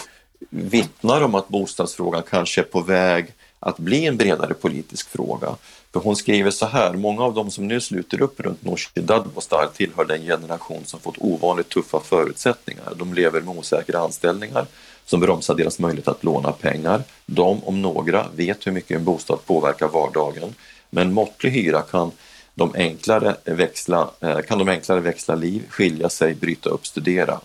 vittnar 0.51 1.21
om 1.21 1.35
att 1.35 1.49
bostadsfrågan 1.49 2.23
kanske 2.31 2.61
är 2.61 2.65
på 2.65 2.81
väg 2.81 3.35
att 3.61 3.79
bli 3.79 4.07
en 4.07 4.17
bredare 4.17 4.55
politisk 4.55 5.09
fråga. 5.09 5.57
För 5.93 6.01
hon 6.01 6.17
skriver 6.17 6.51
så 6.51 6.67
här, 6.67 6.93
många 6.93 7.23
av 7.23 7.35
de 7.35 7.51
som 7.51 7.69
nu 7.69 7.81
sluter 7.81 8.23
upp 8.23 8.41
runt 8.41 8.65
Nooshi 8.65 9.01
Dadgostar 9.01 9.69
tillhör 9.75 10.05
den 10.05 10.23
generation 10.23 10.83
som 10.85 11.01
fått 11.01 11.19
ovanligt 11.19 11.69
tuffa 11.69 12.01
förutsättningar. 12.01 12.93
De 12.97 13.15
lever 13.15 13.41
med 13.41 13.59
osäkra 13.59 13.99
anställningar 13.99 14.67
som 15.05 15.21
bromsar 15.21 15.55
deras 15.55 15.79
möjlighet 15.79 16.09
att 16.09 16.25
låna 16.25 16.53
pengar. 16.53 17.03
De, 17.27 17.65
om 17.65 17.83
några, 17.83 18.27
vet 18.35 18.67
hur 18.67 18.73
mycket 18.73 18.97
en 18.97 19.05
bostad 19.05 19.39
påverkar 19.47 19.89
vardagen. 19.89 20.55
men 20.91 21.13
måttlig 21.13 21.51
hyra 21.51 21.83
kan 21.83 22.11
de 22.57 22.73
enklare 22.75 23.37
växla, 23.45 24.11
eh, 24.21 24.41
kan 24.41 24.59
de 24.59 24.69
enklare 24.69 25.01
växla 25.01 25.35
liv, 25.35 25.63
skilja 25.69 26.09
sig, 26.09 26.35
bryta 26.35 26.71
upp, 26.71 26.87
studera. 26.87 27.41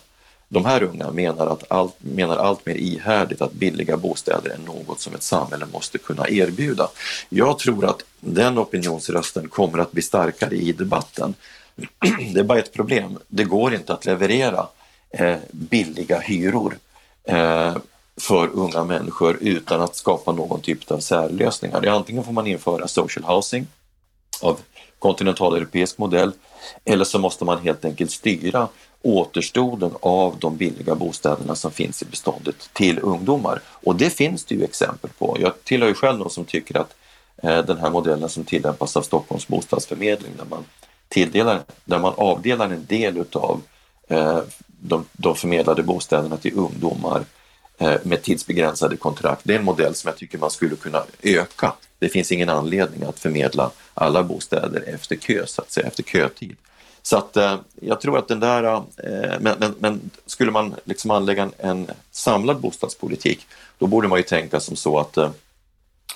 de 0.54 0.66
här 0.66 0.84
unga 0.84 1.12
menar, 1.12 1.48
att 1.48 1.72
allt, 1.72 1.96
menar 2.00 2.38
allt 2.38 2.66
mer 2.66 2.76
ihärdigt 2.76 3.42
att 3.42 3.54
billiga 3.54 3.98
bostäder 3.98 4.50
är 4.50 4.58
något 4.58 5.00
som 5.00 5.16
ett 5.16 5.24
samhälle 5.24 5.66
måste 5.74 5.98
kunna 5.98 6.30
erbjuda. 6.30 6.88
Jag 7.30 7.60
tror 7.60 7.86
att 7.86 8.04
den 8.20 8.60
opinionsrösten 8.60 9.48
kommer 9.48 9.80
att 9.80 9.92
bli 9.92 10.02
starkare 10.02 10.56
i 10.56 10.72
debatten. 10.72 11.34
Det 12.34 12.40
är 12.40 12.44
bara 12.44 12.60
ett 12.60 12.74
problem. 12.74 13.18
Det 13.28 13.44
går 13.44 13.74
inte 13.74 13.94
att 13.94 14.06
leverera 14.06 14.68
eh, 15.10 15.38
billiga 15.52 16.20
hyror 16.20 16.78
eh, 17.24 17.78
för 18.22 18.48
unga 18.54 18.84
människor 18.84 19.38
utan 19.42 19.82
att 19.82 19.96
skapa 19.96 20.32
någon 20.32 20.62
typ 20.62 20.92
av 20.92 21.00
särlösningar. 21.00 21.88
Antingen 21.88 22.24
får 22.24 22.32
man 22.32 22.48
införa 22.48 22.88
social 22.88 23.24
housing 23.24 23.68
av 24.44 24.60
kontinentaleuropeisk 25.00 25.98
modell 25.98 26.32
eller 26.86 27.06
så 27.06 27.20
måste 27.20 27.46
man 27.46 27.62
helt 27.62 27.86
enkelt 27.86 28.12
styra 28.12 28.68
återstoden 29.02 29.92
av 30.02 30.40
de 30.40 30.58
billiga 30.58 30.96
bostäderna 30.96 31.56
som 31.56 31.72
finns 31.72 32.02
i 32.02 32.06
beståndet 32.06 32.70
till 32.74 33.00
ungdomar. 33.00 33.62
Och 33.66 33.96
det 33.96 34.10
finns 34.10 34.46
det 34.46 34.56
ju 34.56 34.64
exempel 34.64 35.10
på. 35.18 35.38
Jag 35.40 35.64
tillhör 35.64 35.88
ju 35.88 35.94
själv 35.94 36.20
de 36.20 36.30
som 36.30 36.46
tycker 36.46 36.78
att 36.78 36.96
eh, 37.44 37.66
den 37.66 37.78
här 37.78 37.90
modellen 37.90 38.30
som 38.30 38.44
tillämpas 38.44 38.98
av 38.98 39.02
Stockholms 39.02 39.48
bostadsförmedling 39.48 40.32
där 40.38 40.46
man, 40.50 40.64
tilldelar, 41.08 41.62
där 41.86 42.00
man 42.00 42.14
avdelar 42.18 42.66
en 42.66 42.86
del 42.86 43.18
utav 43.18 43.62
eh, 44.08 44.40
de, 44.68 45.06
de 45.14 45.36
förmedlade 45.36 45.84
bostäderna 45.84 46.38
till 46.38 46.58
ungdomar 46.58 47.18
eh, 47.18 47.24
Eh, 47.82 47.98
med 48.04 48.22
tidsbegränsade 48.22 48.98
kontrakt. 48.98 49.42
Det 49.44 49.54
är 49.54 49.60
en 49.60 49.66
modell 49.66 49.96
som 49.96 50.08
jag 50.08 50.18
tycker 50.18 50.38
man 50.38 50.52
skulle 50.52 50.76
kunna 50.76 51.04
öka. 51.22 51.74
Det 52.00 52.10
finns 52.10 52.32
ingen 52.32 52.50
anledning 52.50 53.04
att 53.04 53.20
förmedla 53.20 53.72
alla 53.94 54.24
bostäder 54.24 54.84
efter 54.88 55.16
kö, 55.16 55.46
så 55.46 55.62
att 55.62 55.72
säga, 55.72 55.88
efter 55.88 56.04
kötid. 56.04 56.56
Så 57.02 57.18
att 57.18 57.38
eh, 57.38 57.56
jag 57.82 58.02
tror 58.02 58.18
att 58.18 58.28
den 58.28 58.40
där, 58.40 58.64
eh, 58.74 59.40
men, 59.40 59.56
men, 59.60 59.76
men, 59.80 60.10
skulle 60.26 60.52
man 60.52 60.76
liksom 60.84 61.12
anlägga 61.12 61.44
en, 61.44 61.54
en, 61.58 61.88
samlad 62.12 62.60
bostadspolitik, 62.60 63.48
då 63.78 63.88
borde 63.88 64.08
man 64.08 64.20
ju 64.20 64.24
tänka 64.24 64.60
som 64.60 64.76
så 64.76 65.00
att 65.00 65.18
eh, 65.18 65.32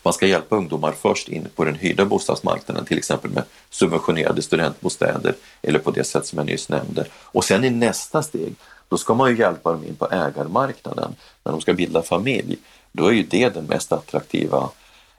man 0.03 0.13
ska 0.13 0.27
hjälpa 0.27 0.55
ungdomar 0.55 0.91
först 0.91 1.29
in 1.29 1.47
på 1.55 1.63
den 1.63 1.75
hyrda 1.75 2.05
bostadsmarknaden, 2.05 2.85
till 2.85 2.97
exempel 2.97 3.31
med 3.31 3.43
subventionerade 3.69 4.41
studentbostäder 4.41 5.33
eller 5.61 5.79
på 5.79 5.91
det 5.91 6.03
sätt 6.03 6.25
som 6.25 6.37
jag 6.37 6.45
nyss 6.45 6.69
nämnde. 6.69 7.05
Och 7.13 7.43
sen 7.43 7.63
i 7.63 7.69
nästa 7.69 8.23
steg, 8.23 8.55
då 8.95 8.99
ska 8.99 9.13
man 9.13 9.29
ju 9.29 9.37
hjälpa 9.37 9.71
dem 9.71 9.83
in 9.83 9.95
på 9.95 10.07
ägarmarknaden 10.11 11.15
när 11.43 11.51
de 11.51 11.61
ska 11.61 11.73
bilda 11.73 12.01
familj. 12.01 12.57
Då 12.91 13.07
är 13.07 13.11
ju 13.11 13.23
det 13.23 13.49
den 13.49 13.65
mest 13.65 13.91
attraktiva 13.91 14.69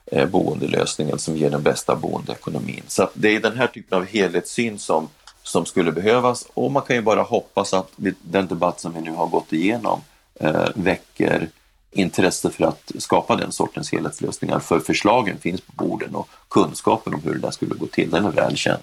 eh, 0.06 0.28
boendelösningen 0.28 1.18
som 1.18 1.36
ger 1.36 1.50
den 1.50 1.62
bästa 1.62 1.96
boendeekonomin. 1.96 2.82
Så 2.86 3.08
det 3.14 3.36
är 3.36 3.40
den 3.40 3.56
här 3.56 3.66
typen 3.66 3.98
av 3.98 4.06
helhetssyn 4.06 4.78
som 4.78 5.08
som 5.42 5.66
skulle 5.66 5.92
behövas 5.92 6.46
och 6.54 6.70
man 6.72 6.82
kan 6.82 6.96
ju 6.96 7.02
bara 7.02 7.22
hoppas 7.22 7.74
att 7.74 7.92
den 8.22 8.46
debatt 8.46 8.80
som 8.80 8.94
vi 8.94 9.00
nu 9.00 9.10
har 9.10 9.26
gått 9.26 9.52
igenom 9.52 10.00
eh, 10.34 10.68
väcker 10.74 11.48
intresse 11.92 12.50
för 12.50 12.64
att 12.64 12.92
skapa 12.98 13.36
den 13.36 13.52
sortens 13.52 13.92
helhetslösningar. 13.92 14.58
För 14.58 14.80
förslagen 14.80 15.38
finns 15.38 15.60
på 15.60 15.72
borden 15.72 16.14
och 16.14 16.28
kunskapen 16.48 17.14
om 17.14 17.20
hur 17.24 17.34
det 17.34 17.40
där 17.40 17.50
skulle 17.50 17.74
gå 17.74 17.86
till, 17.86 18.10
den 18.10 18.24
är 18.24 18.30
välkänd. 18.30 18.82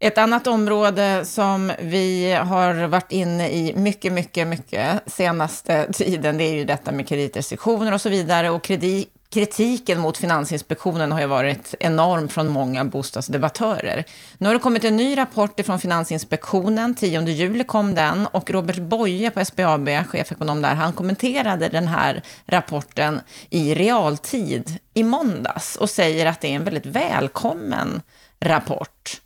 Ett 0.00 0.18
annat 0.18 0.46
område 0.46 1.24
som 1.24 1.72
vi 1.78 2.32
har 2.32 2.86
varit 2.86 3.12
inne 3.12 3.50
i 3.50 3.74
mycket, 3.76 4.12
mycket, 4.12 4.48
mycket 4.48 5.02
senaste 5.06 5.92
tiden, 5.92 6.38
det 6.38 6.44
är 6.44 6.54
ju 6.54 6.64
detta 6.64 6.92
med 6.92 7.08
kreditrestriktioner 7.08 7.94
och 7.94 8.00
så 8.00 8.08
vidare. 8.08 8.50
Och 8.50 8.62
kredit, 8.62 9.08
kritiken 9.30 10.00
mot 10.00 10.18
Finansinspektionen 10.18 11.12
har 11.12 11.20
ju 11.20 11.26
varit 11.26 11.74
enorm 11.80 12.28
från 12.28 12.48
många 12.48 12.84
bostadsdebattörer. 12.84 14.04
Nu 14.38 14.48
har 14.48 14.54
det 14.54 14.60
kommit 14.60 14.84
en 14.84 14.96
ny 14.96 15.18
rapport 15.18 15.60
från 15.66 15.80
Finansinspektionen, 15.80 16.94
10 16.94 17.22
juli 17.22 17.64
kom 17.64 17.94
den, 17.94 18.26
och 18.26 18.50
Robert 18.50 18.78
Boye 18.78 19.30
på 19.30 19.44
SBAB, 19.44 19.88
chefekonom 19.88 20.62
där, 20.62 20.74
han 20.74 20.92
kommenterade 20.92 21.68
den 21.68 21.88
här 21.88 22.22
rapporten 22.46 23.20
i 23.50 23.74
realtid 23.74 24.78
i 24.94 25.02
måndags 25.04 25.76
och 25.76 25.90
säger 25.90 26.26
att 26.26 26.40
det 26.40 26.48
är 26.48 26.56
en 26.56 26.64
väldigt 26.64 26.86
välkommen 26.86 28.02
rapport. 28.40 29.20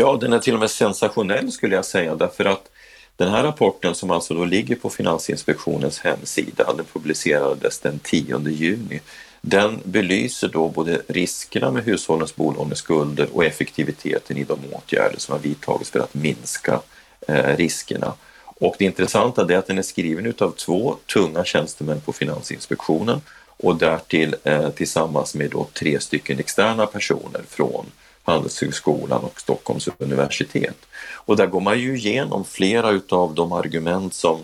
Ja, 0.00 0.16
den 0.20 0.32
är 0.32 0.38
till 0.38 0.54
och 0.54 0.60
med 0.60 0.70
sensationell 0.70 1.52
skulle 1.52 1.74
jag 1.74 1.84
säga, 1.84 2.14
därför 2.14 2.44
att 2.44 2.70
den 3.16 3.30
här 3.30 3.42
rapporten 3.42 3.94
som 3.94 4.10
alltså 4.10 4.34
då 4.34 4.44
ligger 4.44 4.76
på 4.76 4.90
Finansinspektionens 4.90 5.98
hemsida, 5.98 6.72
den 6.76 6.84
publicerades 6.92 7.78
den 7.78 7.98
10 7.98 8.48
juni, 8.48 9.00
den 9.40 9.80
belyser 9.84 10.48
då 10.48 10.68
både 10.68 11.02
riskerna 11.08 11.70
med 11.70 11.84
hushållens 11.84 12.36
bolåneskulder 12.36 13.28
och 13.32 13.44
effektiviteten 13.44 14.36
i 14.36 14.44
de 14.44 14.58
åtgärder 14.72 15.18
som 15.18 15.32
har 15.32 15.40
vidtagits 15.40 15.90
för 15.90 16.00
att 16.00 16.14
minska 16.14 16.80
eh, 17.28 17.56
riskerna. 17.56 18.12
Och 18.44 18.74
det 18.78 18.84
intressanta 18.84 19.42
är 19.42 19.56
att 19.56 19.66
den 19.66 19.78
är 19.78 19.82
skriven 19.82 20.34
av 20.38 20.50
två 20.50 20.96
tunga 21.12 21.44
tjänstemän 21.44 22.00
på 22.00 22.12
Finansinspektionen 22.12 23.20
och 23.46 23.76
därtill 23.76 24.36
eh, 24.44 24.70
tillsammans 24.70 25.34
med 25.34 25.50
då 25.50 25.66
tre 25.72 26.00
stycken 26.00 26.38
externa 26.38 26.86
personer 26.86 27.42
från 27.48 27.86
Handelshögskolan 28.22 29.24
och 29.24 29.40
Stockholms 29.40 29.88
universitet. 29.98 30.76
Och 31.12 31.36
där 31.36 31.46
går 31.46 31.60
man 31.60 31.78
ju 31.78 31.96
igenom 31.96 32.44
flera 32.44 32.90
utav 32.90 33.34
de 33.34 33.52
argument 33.52 34.14
som, 34.14 34.40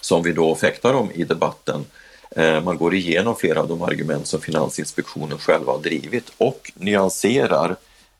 som 0.00 0.22
vi 0.22 0.32
då 0.32 0.54
fäktar 0.54 0.94
om 0.94 1.10
i 1.10 1.24
debatten 1.24 1.84
eh, 2.30 2.60
man 2.62 2.78
går 2.78 2.94
igenom 2.94 3.36
flera 3.36 3.60
av 3.60 3.68
de 3.68 3.82
argument 3.82 4.26
som 4.26 4.40
Finansinspektionen 4.40 5.38
själva 5.38 5.72
har 5.72 5.78
drivit 5.78 6.32
och 6.38 6.72
nyanserar 6.74 7.76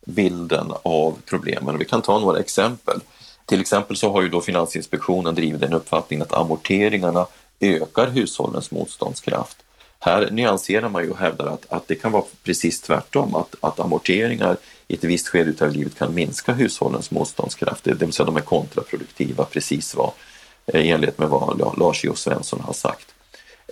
bilden 0.06 0.72
av 0.82 1.18
problemen. 1.26 1.78
Vi 1.78 1.84
kan 1.84 2.02
ta 2.02 2.18
några 2.18 2.38
exempel. 2.38 3.00
Till 3.46 3.60
exempel 3.60 3.96
så 3.96 4.12
har 4.12 4.22
ju 4.22 4.28
då 4.28 4.40
Finansinspektionen 4.40 5.34
drivit 5.34 5.60
den 5.60 5.72
uppfattningen 5.72 6.26
att 6.26 6.32
amorteringarna 6.32 7.26
ökar 7.60 8.08
hushållens 8.08 8.70
motståndskraft. 8.70 9.56
Här 10.04 10.30
nyanserar 10.30 10.88
man 10.88 11.04
ju 11.04 11.10
och 11.10 11.18
hävdar 11.18 11.46
att, 11.46 11.72
att 11.72 11.88
det 11.88 11.94
kan 11.94 12.12
vara 12.12 12.24
precis 12.42 12.80
tvärtom, 12.80 13.34
att, 13.34 13.54
att 13.60 13.80
amorteringar 13.80 14.56
i 14.88 14.94
ett 14.94 15.04
visst 15.04 15.28
skede 15.28 15.64
av 15.64 15.72
livet 15.72 15.98
kan 15.98 16.14
minska 16.14 16.52
hushållens 16.52 17.10
motståndskraft, 17.10 17.84
det 17.84 17.94
vill 17.94 18.12
säga 18.12 18.26
de 18.26 18.36
är 18.36 18.40
kontraproduktiva, 18.40 19.44
precis 19.44 19.94
vad, 19.94 20.10
eh, 20.66 20.80
i 20.80 20.90
enlighet 20.90 21.18
med 21.18 21.28
vad 21.28 21.78
Lars 21.78 22.04
Jo 22.04 22.14
Svensson 22.14 22.60
har 22.60 22.72
sagt. 22.72 23.14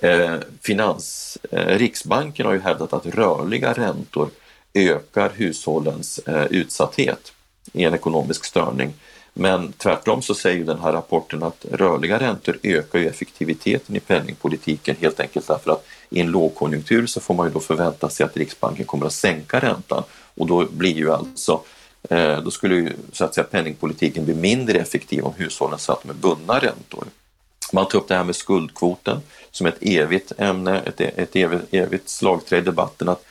Eh, 0.02 0.36
finans, 0.62 1.38
eh, 1.50 1.78
Riksbanken 1.78 2.46
har 2.46 2.52
ju 2.52 2.60
hävdat 2.60 2.92
att 2.92 3.06
rörliga 3.06 3.72
räntor 3.72 4.30
ökar 4.74 5.32
hushållens 5.34 6.18
eh, 6.18 6.44
utsatthet 6.44 7.32
i 7.72 7.84
en 7.84 7.94
ekonomisk 7.94 8.44
störning. 8.44 8.92
Men 9.34 9.72
tvärtom 9.72 10.22
så 10.22 10.34
säger 10.34 10.64
den 10.64 10.80
här 10.80 10.92
rapporten 10.92 11.42
att 11.42 11.66
rörliga 11.70 12.20
räntor 12.20 12.58
ökar 12.62 12.98
ju 12.98 13.08
effektiviteten 13.08 13.96
i 13.96 14.00
penningpolitiken 14.00 14.96
helt 15.00 15.20
enkelt 15.20 15.46
därför 15.46 15.70
att 15.70 15.86
i 16.10 16.20
en 16.20 16.30
lågkonjunktur 16.30 17.06
så 17.06 17.20
får 17.20 17.34
man 17.34 17.46
ju 17.46 17.52
då 17.52 17.60
förvänta 17.60 18.08
sig 18.08 18.26
att 18.26 18.36
Riksbanken 18.36 18.86
kommer 18.86 19.06
att 19.06 19.12
sänka 19.12 19.60
räntan 19.60 20.02
och 20.34 20.46
då 20.46 20.66
blir 20.70 20.96
ju 20.96 21.12
alltså 21.12 21.60
eh, 22.10 22.40
då 22.42 22.50
skulle 22.50 22.74
ju 22.74 22.92
så 23.12 23.24
att 23.24 23.34
säga 23.34 23.44
penningpolitiken 23.44 24.24
bli 24.24 24.34
mindre 24.34 24.78
effektiv 24.78 25.24
om 25.24 25.32
hushållen 25.36 25.78
satt 25.78 26.04
med 26.04 26.16
bundna 26.16 26.58
räntor. 26.58 27.04
Man 27.72 27.88
tar 27.88 27.98
upp 27.98 28.08
det 28.08 28.14
här 28.14 28.24
med 28.24 28.36
skuldkvoten 28.36 29.20
som 29.50 29.66
ett 29.66 29.78
evigt 29.80 30.32
ämne, 30.38 30.80
ett, 30.80 31.00
ett 31.00 31.36
evigt, 31.36 31.74
evigt 31.74 32.08
slagträ 32.08 32.58
i 32.58 32.60
debatten. 32.60 33.08
Att 33.08 33.24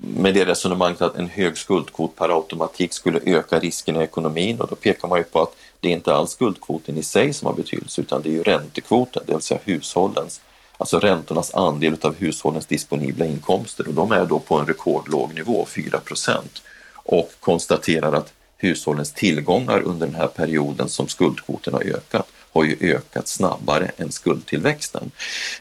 med 0.00 0.34
det 0.34 0.44
resonemanget 0.44 1.02
att 1.02 1.16
en 1.16 1.28
hög 1.28 1.58
skuldkvot 1.58 2.16
per 2.16 2.28
automatik 2.28 2.92
skulle 2.92 3.20
öka 3.24 3.58
risken 3.58 3.96
i 3.96 3.98
ekonomin. 3.98 4.60
Och 4.60 4.68
då 4.68 4.74
pekar 4.74 5.08
man 5.08 5.18
ju 5.18 5.24
på 5.24 5.42
att 5.42 5.56
det 5.80 5.88
är 5.88 5.92
inte 5.92 6.14
alls 6.14 6.30
skuldkvoten 6.30 6.96
i 6.96 7.02
sig 7.02 7.32
som 7.32 7.46
har 7.46 7.54
betydelse 7.54 8.00
utan 8.00 8.22
det 8.22 8.28
är 8.28 8.32
ju 8.32 8.42
räntekvoten, 8.42 9.22
det 9.26 9.32
vill 9.32 9.42
säga 9.42 9.60
hushållens, 9.64 10.40
alltså 10.78 10.98
räntornas 10.98 11.54
andel 11.54 11.96
av 12.02 12.14
hushållens 12.14 12.66
disponibla 12.66 13.26
inkomster. 13.26 13.88
Och 13.88 13.94
de 13.94 14.12
är 14.12 14.26
då 14.26 14.38
på 14.38 14.58
en 14.58 14.66
rekordlåg 14.66 15.34
nivå, 15.34 15.66
4 15.68 15.98
procent, 15.98 16.62
och 16.94 17.32
konstaterar 17.40 18.12
att 18.12 18.32
hushållens 18.56 19.12
tillgångar 19.12 19.80
under 19.80 20.06
den 20.06 20.16
här 20.16 20.26
perioden 20.26 20.88
som 20.88 21.08
skuldkvoten 21.08 21.74
har 21.74 21.82
ökat 21.82 22.26
har 22.52 22.64
ju 22.64 22.76
ökat 22.80 23.28
snabbare 23.28 23.90
än 23.96 24.12
skuldtillväxten. 24.12 25.10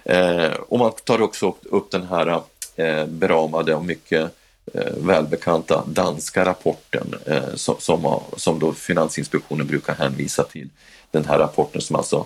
Eh, 0.03 0.51
och 0.51 0.79
man 0.79 0.91
tar 1.03 1.22
också 1.22 1.56
upp 1.63 1.91
den 1.91 2.03
här 2.03 2.41
eh, 2.78 3.06
beramade 3.06 3.76
och 3.76 3.86
mycket 3.86 4.32
eh, 4.74 4.94
välbekanta 4.98 5.84
danska 5.88 6.46
rapporten 6.46 7.16
eh, 7.26 7.56
som, 7.56 7.76
som, 7.80 8.20
som 8.38 8.60
då 8.60 8.74
Finansinspektionen 8.74 9.68
brukar 9.68 9.96
hänvisa 9.96 10.44
till. 10.44 10.70
Den 11.12 11.26
här 11.26 11.40
rapporten 11.40 11.82
som 11.82 11.96
alltså 11.96 12.26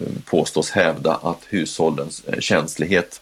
eh, 0.00 0.06
påstås 0.24 0.70
hävda 0.70 1.14
att 1.14 1.40
hushållens 1.48 2.24
eh, 2.26 2.40
känslighet 2.40 3.20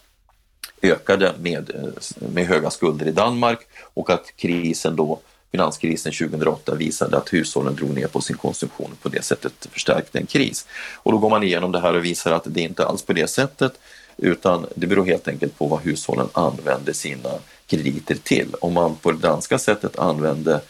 ökade 0.81 1.33
med, 1.39 1.69
eh, 1.69 2.29
med 2.33 2.47
höga 2.47 2.69
skulder 2.69 3.07
i 3.07 3.11
Danmark 3.11 3.59
och 3.93 4.09
att 4.09 4.35
krisen 4.35 4.95
då 4.95 5.19
finanskrisen 5.51 6.11
2008 6.11 6.75
visade 6.75 7.17
att 7.17 7.33
hushållen 7.33 7.75
drog 7.75 7.95
ner 7.95 8.07
på 8.07 8.21
sin 8.21 8.37
konsumtion 8.37 8.91
och 8.91 9.03
på 9.03 9.09
det 9.09 9.25
sättet 9.25 9.67
förstärkte 9.71 10.19
en 10.19 10.25
kris. 10.25 10.67
Och 10.95 11.11
då 11.11 11.17
går 11.17 11.29
man 11.29 11.43
igenom 11.43 11.71
det 11.71 11.79
här 11.79 11.93
och 11.93 12.05
visar 12.05 12.31
att 12.31 12.43
det 12.45 12.61
inte 12.61 12.85
alls 12.85 13.03
på 13.03 13.13
det 13.13 13.27
sättet 13.27 13.73
utan 14.21 14.65
det 14.75 14.87
beror 14.87 15.05
helt 15.05 15.27
enkelt 15.27 15.57
på 15.57 15.67
vad 15.67 15.81
hushållen 15.81 16.27
använder 16.33 16.93
sina 16.93 17.29
krediter 17.67 18.15
till. 18.15 18.55
Om 18.61 18.73
man 18.73 18.95
på 18.95 19.11
det 19.11 19.17
danska 19.17 19.59
sättet 19.59 19.99
använde 19.99 20.61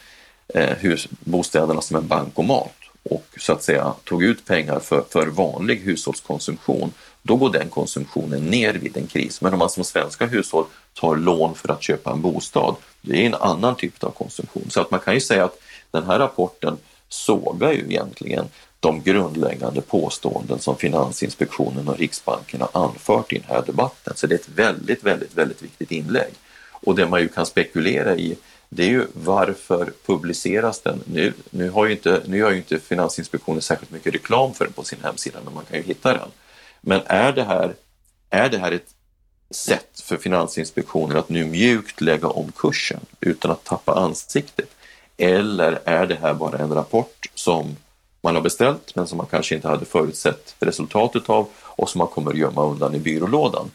eh, 0.48 0.76
hus, 0.76 1.08
bostäderna 1.10 1.80
som 1.80 1.96
en 1.96 2.08
bankomat 2.08 2.74
och 3.02 3.26
så 3.38 3.52
att 3.52 3.62
säga 3.62 3.94
tog 4.04 4.22
ut 4.22 4.46
pengar 4.46 4.80
för, 4.80 5.04
för 5.10 5.26
vanlig 5.26 5.76
hushållskonsumtion, 5.76 6.92
då 7.22 7.36
går 7.36 7.52
den 7.52 7.68
konsumtionen 7.68 8.42
ner 8.44 8.74
vid 8.74 8.96
en 8.96 9.06
kris. 9.06 9.40
Men 9.40 9.52
om 9.52 9.58
man 9.58 9.70
som 9.70 9.84
svenska 9.84 10.26
hushåll 10.26 10.64
tar 10.94 11.16
lån 11.16 11.54
för 11.54 11.72
att 11.72 11.82
köpa 11.82 12.12
en 12.12 12.22
bostad, 12.22 12.74
det 13.00 13.22
är 13.22 13.26
en 13.26 13.34
annan 13.34 13.76
typ 13.76 14.04
av 14.04 14.10
konsumtion. 14.10 14.70
Så 14.70 14.80
att 14.80 14.90
man 14.90 15.00
kan 15.00 15.14
ju 15.14 15.20
säga 15.20 15.44
att 15.44 15.58
den 15.90 16.04
här 16.04 16.18
rapporten 16.18 16.76
sågar 17.08 17.72
ju 17.72 17.80
egentligen 17.80 18.46
de 18.82 19.02
grundläggande 19.02 19.80
påståenden 19.80 20.58
som 20.58 20.76
Finansinspektionen 20.76 21.88
och 21.88 21.98
Riksbanken 21.98 22.60
har 22.60 22.84
anfört 22.84 23.32
i 23.32 23.38
den 23.38 23.48
här 23.48 23.62
debatten. 23.66 24.12
Så 24.16 24.26
det 24.26 24.34
är 24.34 24.38
ett 24.38 24.48
väldigt, 24.48 25.04
väldigt, 25.04 25.34
väldigt 25.34 25.62
viktigt 25.62 25.90
inlägg. 25.90 26.32
Och 26.70 26.94
det 26.94 27.06
man 27.06 27.20
ju 27.20 27.28
kan 27.28 27.46
spekulera 27.46 28.16
i 28.16 28.38
det 28.68 28.82
är 28.82 28.88
ju 28.88 29.06
varför 29.12 29.92
publiceras 30.06 30.80
den 30.80 31.02
nu? 31.06 31.32
Nu, 31.50 31.70
har 31.70 31.86
ju 31.86 31.92
inte, 31.92 32.22
nu 32.26 32.38
gör 32.38 32.50
ju 32.50 32.56
inte 32.56 32.78
Finansinspektionen 32.78 33.62
särskilt 33.62 33.90
mycket 33.90 34.14
reklam 34.14 34.54
för 34.54 34.64
den 34.64 34.72
på 34.72 34.84
sin 34.84 34.98
hemsida, 35.02 35.38
men 35.44 35.54
man 35.54 35.64
kan 35.64 35.76
ju 35.76 35.82
hitta 35.82 36.12
den. 36.12 36.28
Men 36.80 37.00
är 37.06 37.32
det 37.32 37.44
här, 37.44 37.74
är 38.30 38.48
det 38.48 38.58
här 38.58 38.72
ett 38.72 38.94
sätt 39.50 40.00
för 40.04 40.16
Finansinspektionen 40.16 41.16
att 41.16 41.28
nu 41.28 41.44
mjukt 41.44 42.00
lägga 42.00 42.28
om 42.28 42.52
kursen 42.52 43.00
utan 43.20 43.50
att 43.50 43.64
tappa 43.64 43.92
ansiktet? 43.92 44.68
Eller 45.16 45.80
är 45.84 46.06
det 46.06 46.18
här 46.22 46.34
bara 46.34 46.58
en 46.58 46.74
rapport 46.74 47.26
som 47.34 47.76
man 48.22 48.34
har 48.34 48.42
beställt 48.42 48.96
men 48.96 49.06
som 49.06 49.18
man 49.18 49.26
kanske 49.26 49.54
inte 49.54 49.68
hade 49.68 49.84
förutsett 49.84 50.54
resultatet 50.60 51.30
av 51.30 51.48
och 51.58 51.90
som 51.90 51.98
man 51.98 52.08
kommer 52.08 52.34
gömma 52.34 52.64
undan 52.64 52.94
i 52.94 52.98
byrålådan? 52.98 53.70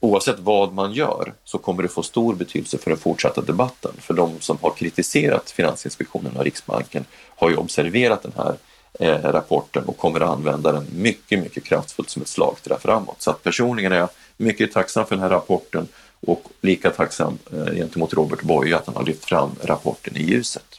Oavsett 0.00 0.38
vad 0.38 0.72
man 0.72 0.92
gör 0.92 1.34
så 1.44 1.58
kommer 1.58 1.82
det 1.82 1.88
få 1.88 2.02
stor 2.02 2.34
betydelse 2.34 2.78
för 2.78 2.90
den 2.90 2.98
fortsatta 2.98 3.40
debatten. 3.40 3.92
För 4.00 4.14
de 4.14 4.40
som 4.40 4.58
har 4.60 4.70
kritiserat 4.70 5.50
Finansinspektionen 5.50 6.36
och 6.36 6.44
Riksbanken 6.44 7.04
har 7.36 7.50
ju 7.50 7.56
observerat 7.56 8.22
den 8.22 8.32
här 8.36 8.56
eh, 9.00 9.32
rapporten 9.32 9.84
och 9.84 9.96
kommer 9.96 10.20
att 10.20 10.30
använda 10.30 10.72
den 10.72 10.86
mycket, 10.92 11.38
mycket 11.38 11.64
kraftfullt 11.64 12.10
som 12.10 12.22
ett 12.22 12.28
slagträ 12.28 12.78
framåt. 12.80 13.22
Så 13.22 13.30
att 13.30 13.42
personligen 13.42 13.92
är 13.92 13.98
jag 13.98 14.08
mycket 14.36 14.72
tacksam 14.72 15.06
för 15.06 15.14
den 15.14 15.22
här 15.22 15.30
rapporten 15.30 15.88
och 16.20 16.42
lika 16.60 16.90
tacksam 16.90 17.38
eh, 17.52 17.74
gentemot 17.74 18.14
Robert 18.14 18.42
Boye 18.42 18.76
att 18.76 18.86
han 18.86 18.96
har 18.96 19.04
lyft 19.04 19.24
fram 19.24 19.50
rapporten 19.62 20.16
i 20.16 20.22
ljuset. 20.22 20.77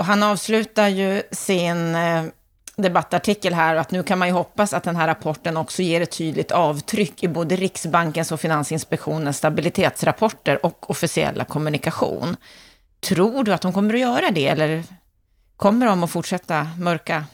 Och 0.00 0.06
han 0.06 0.22
avslutar 0.22 0.88
ju 0.88 1.22
sin 1.30 1.94
eh, 1.94 2.24
debattartikel 2.76 3.54
här 3.54 3.76
att 3.76 3.90
nu 3.90 4.02
kan 4.02 4.18
man 4.18 4.28
ju 4.28 4.34
hoppas 4.34 4.74
att 4.74 4.82
den 4.82 4.96
här 4.96 5.06
rapporten 5.06 5.56
också 5.56 5.82
ger 5.82 6.00
ett 6.00 6.10
tydligt 6.10 6.50
avtryck 6.50 7.22
i 7.22 7.28
både 7.28 7.56
Riksbankens 7.56 8.32
och 8.32 8.40
Finansinspektionens 8.40 9.36
stabilitetsrapporter 9.36 10.66
och 10.66 10.90
officiella 10.90 11.44
kommunikation. 11.44 12.36
Tror 13.00 13.44
du 13.44 13.52
att 13.52 13.60
de 13.60 13.72
kommer 13.72 13.94
att 13.94 14.00
göra 14.00 14.30
det 14.30 14.46
eller 14.46 14.82
kommer 15.56 15.86
de 15.86 16.04
att 16.04 16.10
fortsätta 16.10 16.66
mörka? 16.78 17.24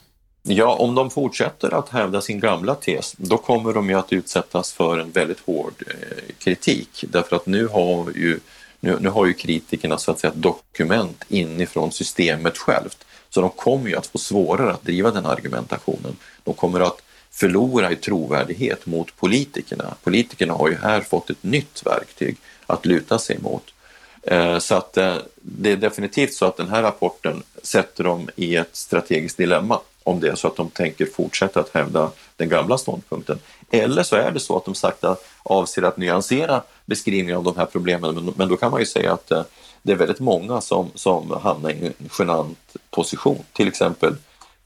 Ja, 0.43 0.75
om 0.75 0.95
de 0.95 1.11
fortsätter 1.11 1.75
att 1.75 1.89
hävda 1.89 2.21
sin 2.21 2.41
gamla 2.41 2.75
tes, 2.75 3.15
då 3.19 3.37
kommer 3.37 3.73
de 3.73 3.91
ju 3.91 3.99
att 3.99 4.13
utsättas 4.13 4.73
för 4.73 4.99
en 4.99 5.11
väldigt 5.11 5.41
hård 5.47 5.75
eh, 5.87 6.35
kritik. 6.39 7.05
Därför 7.09 7.37
att 7.37 7.47
nu 7.47 7.67
har 7.67 8.11
ju, 8.15 8.41
nu, 8.81 8.97
nu 9.01 9.09
har 9.09 9.27
ju 9.27 9.33
kritikerna 9.33 9.99
så 9.99 10.11
att 10.11 10.19
säga 10.19 10.31
ett 10.31 10.43
dokument 10.43 11.25
inifrån 11.29 11.93
systemet 11.93 12.59
självt 12.59 13.05
så 13.31 13.41
de 13.41 13.51
kommer 13.51 13.89
ju 13.89 13.97
att 13.97 14.07
få 14.07 14.19
svårare 14.19 14.73
att 14.73 14.83
driva 14.83 15.11
den 15.11 15.27
argumentationen. 15.27 16.17
De 16.45 16.55
kommer 16.55 16.81
att 16.81 17.03
förlora 17.31 17.93
i 17.93 17.97
trovärdighet 17.97 18.87
mot 18.87 19.17
politikerna. 19.17 19.95
Politikerna 20.05 20.55
har 20.55 20.69
ju 20.69 20.77
här 20.77 21.01
fått 21.01 21.31
ett 21.31 21.43
nytt 21.43 21.83
verktyg 21.87 22.37
att 22.67 22.87
luta 22.87 23.19
sig 23.19 23.39
mot. 23.39 23.75
Eh, 24.23 24.59
så 24.59 24.75
att 24.75 24.97
eh, 24.97 25.17
det 25.35 25.73
är 25.73 25.77
definitivt 25.77 26.35
så 26.35 26.45
att 26.45 26.57
den 26.57 26.69
här 26.69 26.83
rapporten 26.83 27.43
sätter 27.63 28.05
dem 28.05 28.29
i 28.37 28.57
ett 28.57 28.77
strategiskt 28.77 29.37
dilemma 29.37 29.81
om 30.07 30.21
det 30.21 30.29
är 30.29 30.35
så 30.35 30.49
att 30.49 30.57
de 30.57 30.71
tänker 30.71 31.07
fortsätta 31.07 31.61
att 31.61 31.75
hävda 31.75 32.11
den 32.37 32.49
gamla 32.49 32.79
ståndpunkten. 32.79 33.39
Eller 33.71 34.03
så 34.03 34.17
är 34.17 34.31
det 34.31 34.41
så 34.41 34.57
att 34.57 34.65
de 34.65 34.75
sakta 34.75 35.17
avser 35.43 35.83
att 35.83 35.97
nyansera 35.97 36.63
beskrivningen 36.85 37.37
av 37.37 37.45
de 37.45 37.57
här 37.57 37.67
problemen, 37.67 38.33
men 38.37 38.49
då 38.49 38.57
kan 38.57 38.71
man 38.71 38.81
ju 38.81 38.87
säga 38.87 39.13
att 39.13 39.31
eh, 39.31 39.43
det 39.83 39.93
är 39.93 39.97
väldigt 39.97 40.21
många 40.21 40.61
som, 40.61 40.91
som 40.95 41.31
hamnar 41.43 41.71
i 41.71 41.87
en 41.87 42.11
genant 42.19 42.59
position, 42.91 43.39
till 43.53 43.69
exempel 43.69 44.15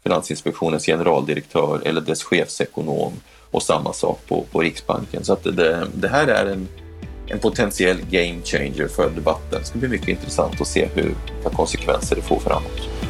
Finansinspektionens 0.03 0.87
generaldirektör 0.87 1.83
eller 1.85 2.00
dess 2.00 2.22
chefsekonom 2.22 3.12
och 3.50 3.62
samma 3.62 3.92
sak 3.92 4.20
på, 4.29 4.44
på 4.53 4.61
Riksbanken. 4.61 5.24
Så 5.24 5.33
att 5.33 5.44
det, 5.44 5.87
det 5.94 6.09
här 6.09 6.26
är 6.26 6.46
en, 6.46 6.68
en 7.26 7.38
potentiell 7.38 7.98
game 8.11 8.42
changer 8.44 8.88
för 8.88 9.11
debatten. 9.11 9.59
Det 9.61 9.64
ska 9.64 9.79
bli 9.79 9.88
mycket 9.88 10.09
intressant 10.09 10.61
att 10.61 10.68
se 10.68 10.88
hur, 10.94 11.14
vilka 11.35 11.50
konsekvenser 11.57 12.16
det 12.16 12.22
får 12.22 12.38
framåt. 12.38 13.10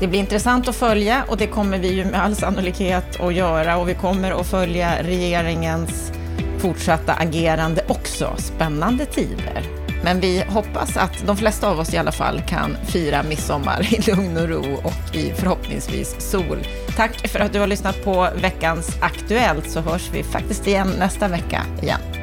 Det 0.00 0.06
blir 0.06 0.20
intressant 0.20 0.68
att 0.68 0.76
följa 0.76 1.24
och 1.28 1.36
det 1.36 1.46
kommer 1.46 1.78
vi 1.78 1.92
ju 1.92 2.04
med 2.04 2.22
all 2.22 2.34
sannolikhet 2.34 3.20
att 3.20 3.34
göra 3.34 3.76
och 3.76 3.88
vi 3.88 3.94
kommer 3.94 4.40
att 4.40 4.46
följa 4.46 5.02
regeringens 5.02 6.12
fortsatta 6.58 7.12
agerande 7.12 7.84
också. 7.88 8.34
Spännande 8.38 9.06
tider. 9.06 9.62
Men 10.04 10.20
vi 10.20 10.44
hoppas 10.48 10.96
att 10.96 11.26
de 11.26 11.36
flesta 11.36 11.68
av 11.68 11.78
oss 11.78 11.94
i 11.94 11.96
alla 11.96 12.12
fall 12.12 12.42
kan 12.48 12.76
fira 12.84 13.22
midsommar 13.22 13.94
i 13.94 14.10
lugn 14.10 14.36
och 14.36 14.48
ro 14.48 14.74
och 14.84 15.16
i 15.16 15.32
förhoppningsvis 15.32 16.30
sol. 16.30 16.58
Tack 16.96 17.28
för 17.28 17.40
att 17.40 17.52
du 17.52 17.60
har 17.60 17.66
lyssnat 17.66 18.04
på 18.04 18.28
veckans 18.40 18.96
Aktuellt 19.00 19.70
så 19.70 19.80
hörs 19.80 20.10
vi 20.12 20.22
faktiskt 20.22 20.66
igen 20.66 20.88
nästa 20.98 21.28
vecka 21.28 21.62
igen. 21.82 22.15